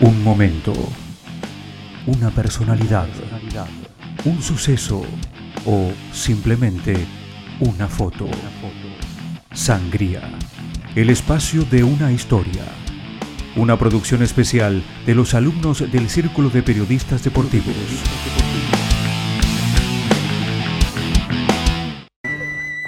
[0.00, 0.72] Un momento,
[2.06, 3.08] una personalidad,
[4.24, 5.02] un suceso
[5.66, 6.94] o simplemente
[7.58, 8.28] una foto.
[9.52, 10.20] Sangría,
[10.94, 12.62] el espacio de una historia.
[13.56, 17.74] Una producción especial de los alumnos del Círculo de Periodistas Deportivos.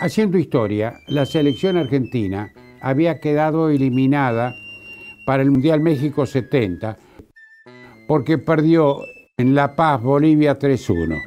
[0.01, 4.55] Haciendo historia, la selección argentina había quedado eliminada
[5.31, 6.99] para el Mundial México 70
[8.09, 8.97] porque perdió
[9.37, 11.23] en La Paz, Bolivia 3-1.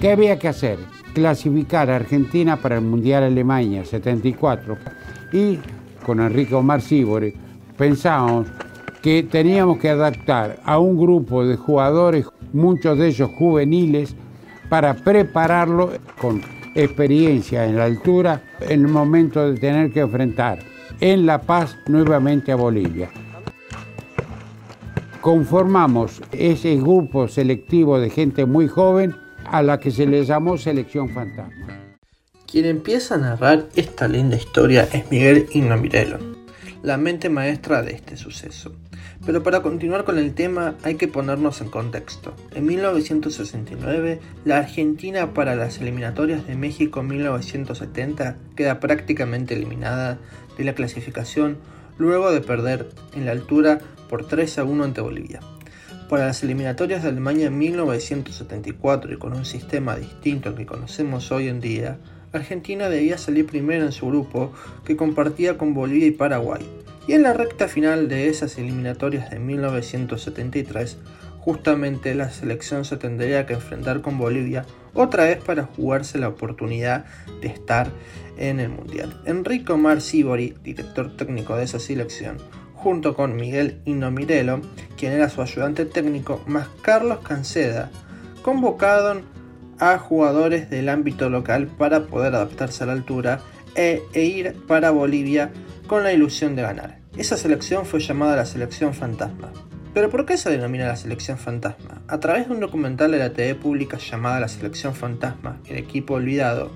[0.00, 0.78] ¿Qué había que hacer?
[1.12, 4.78] Clasificar a Argentina para el Mundial Alemania 74
[5.34, 5.58] y
[6.06, 7.34] con Enrique Omar Sibori
[7.76, 8.46] pensábamos
[9.02, 12.24] que teníamos que adaptar a un grupo de jugadores,
[12.54, 14.16] muchos de ellos juveniles,
[14.70, 16.40] para prepararlo con
[16.74, 20.58] experiencia en la altura en el momento de tener que enfrentar
[21.00, 23.10] en La Paz nuevamente a Bolivia.
[25.20, 31.10] Conformamos ese grupo selectivo de gente muy joven a la que se le llamó Selección
[31.10, 31.96] Fantasma.
[32.50, 36.18] Quien empieza a narrar esta linda historia es Miguel Ignomirelo,
[36.82, 38.72] la mente maestra de este suceso.
[39.24, 42.34] Pero para continuar con el tema hay que ponernos en contexto.
[42.54, 50.18] En 1969, la Argentina para las eliminatorias de México 1970 queda prácticamente eliminada
[50.58, 51.58] de la clasificación
[51.98, 53.78] luego de perder en la altura
[54.08, 55.40] por 3 a 1 ante Bolivia.
[56.08, 61.30] Para las eliminatorias de Alemania en 1974 y con un sistema distinto al que conocemos
[61.30, 61.98] hoy en día,
[62.32, 64.52] Argentina debía salir primero en su grupo
[64.84, 66.66] que compartía con Bolivia y Paraguay
[67.06, 70.98] y en la recta final de esas eliminatorias de 1973,
[71.40, 77.04] justamente la selección se tendría que enfrentar con Bolivia otra vez para jugarse la oportunidad
[77.40, 77.90] de estar
[78.36, 79.20] en el Mundial.
[79.26, 82.36] Enrico Mar Sibori, director técnico de esa selección,
[82.74, 84.60] junto con Miguel Inommirelo,
[84.96, 87.90] quien era su ayudante técnico, más Carlos Canceda,
[88.42, 89.22] convocaron
[89.82, 93.40] a jugadores del ámbito local para poder adaptarse a la altura
[93.74, 95.50] e, e ir para Bolivia
[95.88, 97.00] con la ilusión de ganar.
[97.16, 99.52] Esa selección fue llamada la selección fantasma.
[99.92, 102.00] ¿Pero por qué se denomina la selección fantasma?
[102.06, 106.14] A través de un documental de la TV pública llamada La selección fantasma, el equipo
[106.14, 106.70] olvidado,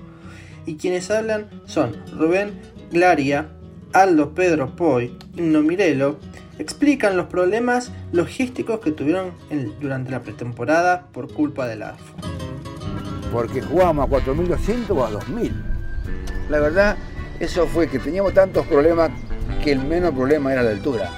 [0.65, 2.59] y quienes hablan son Rubén
[2.91, 3.47] Glaria,
[3.93, 6.19] Aldo Pedro Poy, Inno Mirelo,
[6.59, 9.31] explican los problemas logísticos que tuvieron
[9.79, 12.46] durante la pretemporada por culpa de la AFA.
[13.31, 15.51] Porque jugábamos a 4.200 o a 2.000.
[16.49, 16.97] La verdad,
[17.39, 19.11] eso fue que teníamos tantos problemas
[19.63, 21.09] que el menos problema era la altura.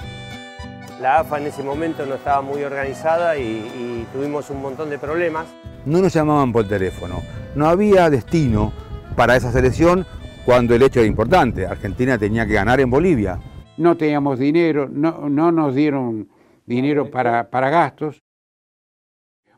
[0.99, 5.47] La AFA en ese momento no estaba muy organizada y, tuvimos un montón de problemas.
[5.85, 7.21] No nos llamaban por teléfono,
[7.55, 8.73] no había destino
[9.15, 10.05] para esa selección
[10.45, 11.65] cuando el hecho era importante.
[11.65, 13.39] Argentina tenía que ganar en Bolivia.
[13.77, 16.27] No teníamos dinero, no, no nos dieron
[16.65, 18.21] dinero para, para gastos.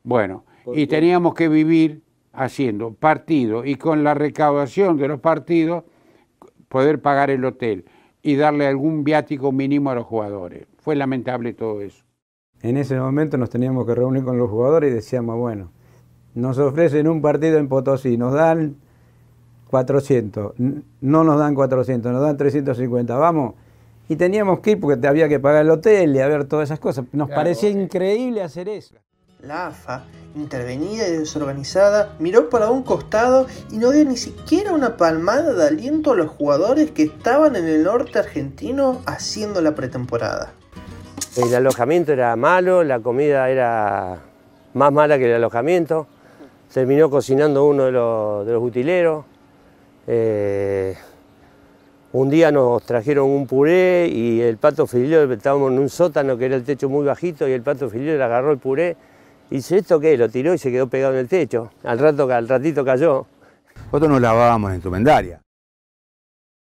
[0.03, 0.45] Bueno,
[0.75, 2.03] y teníamos que vivir
[2.33, 5.83] haciendo partidos y con la recaudación de los partidos
[6.67, 7.85] poder pagar el hotel
[8.23, 10.67] y darle algún viático mínimo a los jugadores.
[10.79, 12.03] Fue lamentable todo eso.
[12.61, 15.71] En ese momento nos teníamos que reunir con los jugadores y decíamos, bueno,
[16.35, 18.77] nos ofrecen un partido en Potosí, nos dan
[19.69, 20.53] 400,
[21.01, 23.55] no nos dan 400, nos dan 350, vamos.
[24.07, 26.79] Y teníamos que ir porque había que pagar el hotel y a ver todas esas
[26.79, 27.05] cosas.
[27.13, 28.95] Nos parecía increíble hacer eso.
[29.43, 30.03] La AFA,
[30.35, 35.65] intervenida y desorganizada, miró para un costado y no dio ni siquiera una palmada de
[35.65, 40.53] aliento a los jugadores que estaban en el norte argentino haciendo la pretemporada.
[41.35, 44.19] El alojamiento era malo, la comida era
[44.75, 46.05] más mala que el alojamiento.
[46.71, 49.25] Terminó cocinando uno de los, utileros.
[50.05, 50.95] Eh,
[52.13, 56.45] un día nos trajeron un puré y el pato filio, estábamos en un sótano que
[56.45, 58.97] era el techo muy bajito y el pato le agarró el puré
[59.51, 60.17] y dice, ¿esto qué?
[60.17, 61.71] Lo tiró y se quedó pegado en el techo.
[61.83, 63.27] Al, rato, al ratito cayó.
[63.85, 65.41] Nosotros nos lavábamos en indumentaria.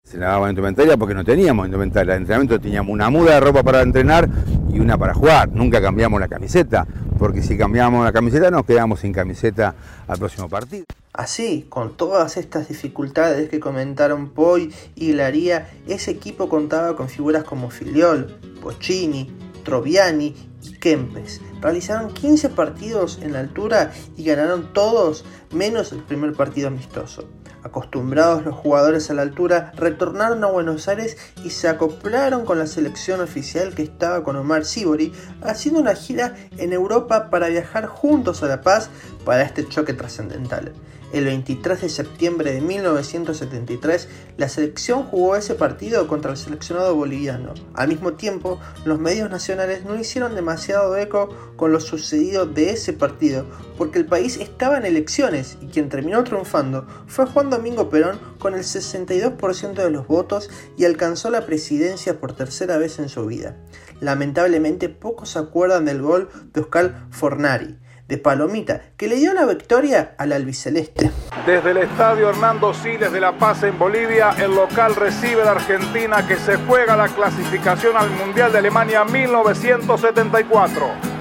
[0.04, 2.14] Se lavábamos en indumentaria porque no teníamos indumentaria.
[2.14, 4.30] En el entrenamiento teníamos una muda de ropa para entrenar
[4.72, 5.50] y una para jugar.
[5.50, 6.86] Nunca cambiamos la camiseta,
[7.18, 9.74] porque si cambiamos la camiseta nos quedamos sin camiseta
[10.08, 10.86] al próximo partido.
[11.12, 17.46] Así, con todas estas dificultades que comentaron Poi y Laría, ese equipo contaba con figuras
[17.46, 19.32] como Filiol, Bocini,
[19.64, 20.36] Troviani
[20.72, 21.42] Kempes.
[21.62, 27.28] Realizaron 15 partidos en la altura y ganaron todos menos el primer partido amistoso.
[27.64, 32.68] Acostumbrados los jugadores a la altura, retornaron a Buenos Aires y se acoplaron con la
[32.68, 38.44] selección oficial que estaba con Omar Sibori, haciendo una gira en Europa para viajar juntos
[38.44, 38.92] a La Paz
[39.26, 40.74] para este choque trascendental.
[41.14, 44.08] El 23 de septiembre de 1973,
[44.38, 47.54] la selección jugó ese partido contra el seleccionado boliviano.
[47.74, 52.92] Al mismo tiempo, los medios nacionales no hicieron demasiado eco con lo sucedido de ese
[52.94, 53.46] partido,
[53.78, 58.54] porque el país estaba en elecciones y quien terminó triunfando fue Juan Domingo Perón con
[58.54, 63.56] el 62% de los votos y alcanzó la presidencia por tercera vez en su vida.
[64.02, 69.46] Lamentablemente pocos se acuerdan del gol de Oscar Fornari, de Palomita, que le dio la
[69.46, 71.12] victoria al albiceleste.
[71.46, 76.26] Desde el estadio Hernando Siles de La Paz en Bolivia, el local recibe a Argentina
[76.28, 81.16] que se juega la clasificación al Mundial de Alemania 1974.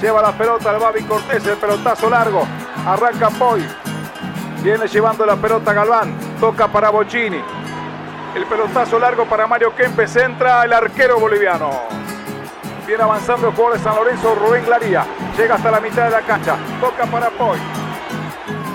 [0.00, 2.46] Lleva la pelota al Babi Cortés, el pelotazo largo.
[2.86, 3.62] Arranca Poi.
[4.62, 6.16] Viene llevando la pelota Galván.
[6.40, 7.40] Toca para Bocini.
[8.34, 10.16] El pelotazo largo para Mario Kempes.
[10.16, 11.99] Entra el arquero boliviano.
[12.90, 15.06] Viene avanzando el jugador de San Lorenzo, Rubén Glaría.
[15.38, 16.56] Llega hasta la mitad de la cancha.
[16.80, 17.56] Toca para Poi.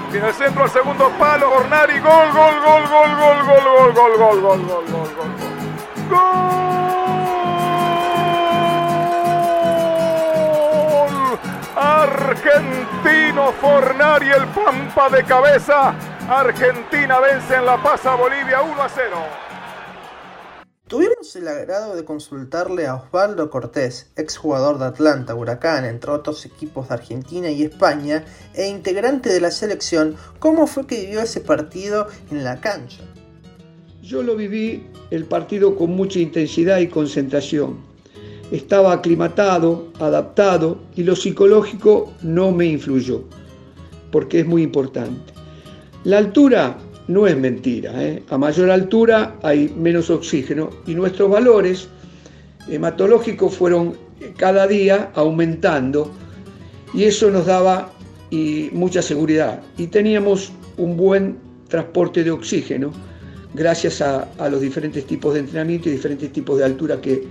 [0.09, 1.51] Tiene el centro al segundo palo.
[1.51, 2.00] Hornari.
[2.00, 5.31] Gol, gol, gol, gol, gol, gol, gol, gol, gol, gol, gol, gol, gol.
[6.09, 6.56] Gol.
[11.75, 15.94] Argentino Fornari, el Pampa de cabeza.
[16.29, 19.44] Argentina vence en La Paz a Bolivia 1 a 0.
[20.87, 26.87] Tuvimos el agrado de consultarle a Osvaldo Cortés, exjugador de Atlanta, Huracán, entre otros equipos
[26.87, 28.23] de Argentina y España,
[28.53, 33.01] e integrante de la selección, cómo fue que vivió ese partido en la cancha.
[34.03, 37.79] Yo lo viví el partido con mucha intensidad y concentración.
[38.51, 43.23] Estaba aclimatado, adaptado y lo psicológico no me influyó,
[44.11, 45.33] porque es muy importante.
[46.03, 48.03] La altura no es mentira.
[48.03, 48.23] ¿eh?
[48.29, 51.87] A mayor altura hay menos oxígeno y nuestros valores
[52.67, 53.95] hematológicos fueron
[54.37, 56.11] cada día aumentando
[56.93, 57.91] y eso nos daba
[58.73, 59.61] mucha seguridad.
[59.77, 61.37] Y teníamos un buen
[61.69, 62.91] transporte de oxígeno
[63.53, 67.23] gracias a, a los diferentes tipos de entrenamiento y diferentes tipos de altura que,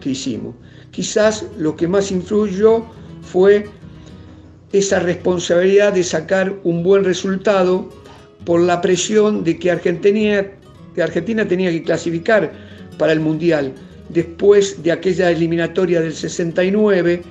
[0.00, 0.54] que hicimos.
[0.92, 2.84] Quizás lo que más influyó
[3.22, 3.68] fue
[4.72, 7.88] esa responsabilidad de sacar un buen resultado
[8.44, 10.44] por la presión de que Argentina,
[11.48, 12.52] tenía que clasificar
[12.98, 13.72] para el Mundial
[14.08, 17.22] después de aquella eliminatoria del 69,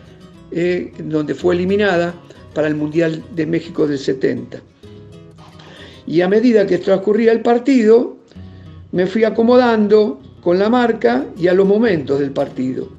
[0.52, 2.14] eh, donde fue eliminada
[2.54, 4.62] para el Mundial de México del 70.
[6.08, 8.18] Y a medida que transcurría el partido,
[8.92, 12.90] me fui acomodando con la marca y a los momentos del partido.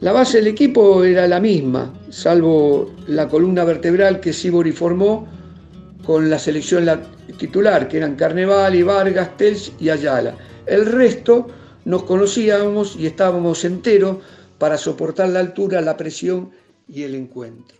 [0.00, 5.26] La base del equipo era la misma, salvo la columna vertebral que Sibori formó
[6.06, 6.88] con la selección
[7.36, 10.36] titular, que eran Carnevali, Vargas, Telch y Ayala.
[10.64, 11.48] El resto
[11.84, 14.18] nos conocíamos y estábamos enteros
[14.58, 16.50] para soportar la altura, la presión
[16.88, 17.76] y el encuentro.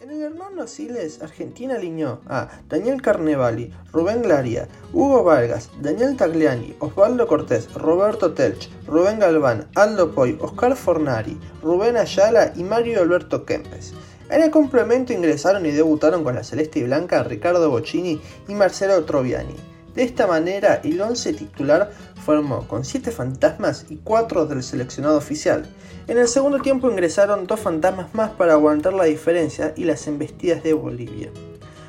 [0.00, 6.74] En el Hernando Siles, Argentina alineó a Daniel Carnevali, Rubén Glaria, Hugo Vargas, Daniel Tagliani,
[6.78, 13.44] Osvaldo Cortés, Roberto Telch, Rubén Galván, Aldo Poy, Oscar Fornari, Rubén Ayala y Mario Alberto
[13.44, 13.92] Kempes.
[14.30, 19.04] En el complemento ingresaron y debutaron con la celeste y blanca Ricardo Bocini y Marcelo
[19.04, 19.56] Troviani.
[19.94, 21.90] De esta manera, el once titular
[22.24, 25.66] formó con 7 fantasmas y 4 del seleccionado oficial.
[26.06, 30.62] En el segundo tiempo ingresaron dos fantasmas más para aguantar la diferencia y las embestidas
[30.62, 31.30] de Bolivia.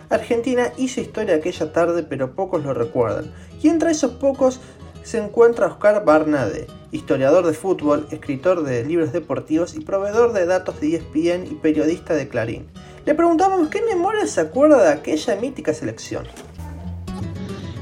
[0.09, 4.59] Argentina hizo historia aquella tarde pero pocos lo recuerdan, y entre esos pocos
[5.03, 10.79] se encuentra Oscar Barnade, historiador de fútbol, escritor de libros deportivos y proveedor de datos
[10.79, 12.67] de ESPN y periodista de Clarín.
[13.05, 16.25] Le preguntamos qué memoria se acuerda de aquella mítica selección.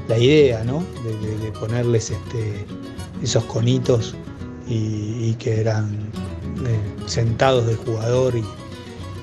[0.08, 0.82] La idea, ¿no?
[1.04, 2.64] De, ponerles este,
[3.22, 4.16] esos conitos
[4.66, 6.10] y, que eran
[6.66, 8.44] eh, sentados del jugador y,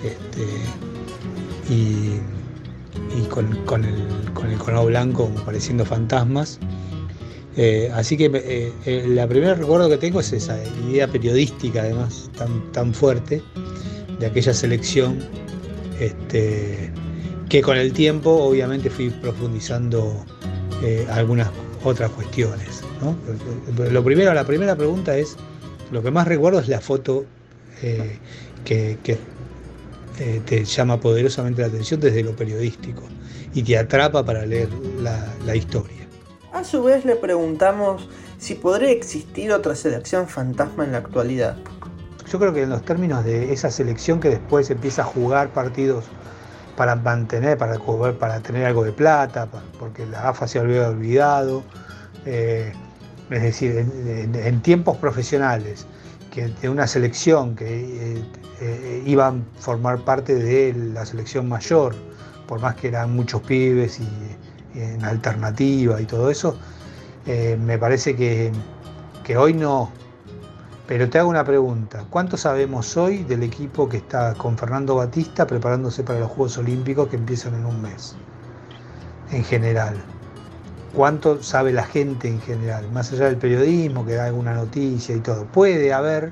[0.06, 0.46] este,
[3.30, 6.60] con, el, con el cono blanco como pareciendo fantasmas
[7.58, 12.30] eh, así que eh, eh, la primera recuerdo que tengo es esa idea periodística, además,
[12.38, 13.42] tan, tan fuerte,
[14.20, 15.18] de aquella selección,
[16.00, 16.92] este,
[17.50, 20.24] que con el tiempo obviamente fui profundizando
[21.10, 21.50] algunas
[21.84, 22.84] otras cuestiones.
[23.92, 25.36] Lo primero, la primera pregunta es,
[25.92, 27.26] lo que más recuerdo es la foto
[28.64, 29.18] que,
[30.46, 33.04] te llama poderosamente la atención desde lo periodístico
[33.56, 34.70] y te atrapa para leer
[35.46, 35.97] la historia.
[36.58, 38.10] A su vez le preguntamos
[38.40, 41.56] si podría existir otra selección fantasma en la actualidad.
[42.32, 46.06] Yo creo que en los términos de esa selección que después empieza a jugar partidos
[46.76, 47.78] para mantener, para,
[48.18, 49.48] para tener algo de plata,
[49.78, 51.62] porque la AFA se había olvidado,
[52.26, 52.74] eh,
[53.30, 55.86] es decir, en, tiempos profesionales,
[56.34, 58.24] de una selección que
[58.62, 61.94] eh, iban a formar parte de la selección mayor,
[62.48, 64.08] por más que eran muchos pibes y,
[64.78, 66.58] en alternativa y todo eso,
[67.26, 68.52] me parece que,
[69.24, 69.92] que hoy no,
[70.88, 75.46] pero te hago una pregunta, ¿cuánto sabemos hoy del equipo que está con Fernando Batista
[75.46, 78.16] preparándose para los Juegos Olímpicos que empiezan en un mes?
[79.32, 79.98] En general.
[80.96, 82.90] ¿Cuánto sabe la gente en general?
[82.94, 85.44] Más allá del periodismo que da alguna noticia y todo.
[85.48, 86.32] Puede haber,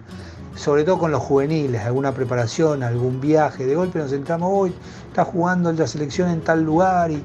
[0.55, 3.65] sobre todo con los juveniles, alguna preparación, algún viaje.
[3.65, 4.73] De golpe nos sentamos hoy,
[5.09, 7.21] está jugando la selección en tal lugar y,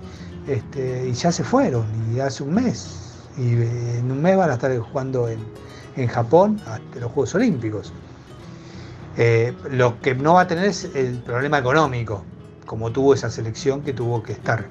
[0.47, 3.29] este, y ya se fueron, y hace un mes.
[3.37, 5.39] Y en un mes van a estar jugando en,
[5.97, 7.93] en Japón hasta los Juegos Olímpicos.
[9.17, 12.23] Eh, lo que no va a tener es el problema económico,
[12.67, 14.67] como tuvo esa selección que tuvo que estar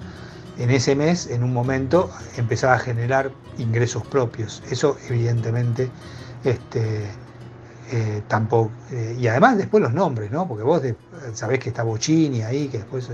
[0.57, 4.61] en ese mes, en un momento, empezar a generar ingresos propios.
[4.69, 5.89] Eso evidentemente
[6.43, 7.05] este,
[7.91, 8.71] eh, tampoco.
[8.91, 10.47] Eh, y además después los nombres, ¿no?
[10.47, 10.81] Porque vos
[11.33, 13.09] sabés que está Bocini ahí, que después,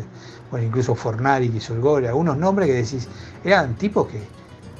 [0.51, 3.07] bueno, incluso Fornari que hizo el gol, algunos nombres que decís,
[3.43, 4.17] eran tipos que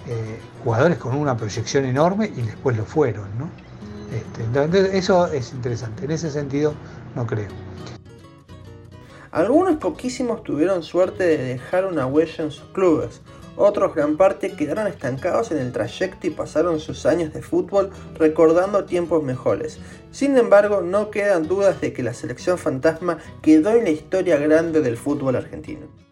[0.08, 3.50] eh, jugadores con una proyección enorme y después lo fueron, ¿no?
[4.16, 6.06] Este, entonces, eso es interesante.
[6.06, 6.74] En ese sentido,
[7.16, 7.50] no creo.
[9.32, 13.22] Algunos poquísimos tuvieron suerte de dejar una huella en sus clubes.
[13.58, 18.86] Otros gran parte quedaron estancados en el trayecto y pasaron sus años de fútbol recordando
[18.86, 19.80] tiempos mejores.
[20.12, 24.82] Sin embargo, no quedan dudas de que la selección fantasma quedó en la historia grande
[24.82, 26.05] del fútbol argentino.